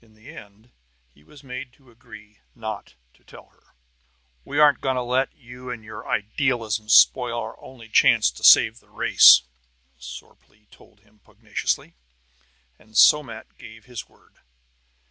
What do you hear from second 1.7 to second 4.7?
to agree not to tell her. "We